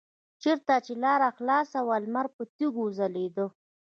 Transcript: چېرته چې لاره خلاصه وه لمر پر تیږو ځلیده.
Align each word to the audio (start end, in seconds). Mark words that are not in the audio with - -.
چېرته 0.43 0.73
چې 0.85 0.93
لاره 1.03 1.29
خلاصه 1.37 1.79
وه 1.87 1.97
لمر 2.03 2.27
پر 2.35 2.45
تیږو 2.55 2.85
ځلیده. 2.97 3.45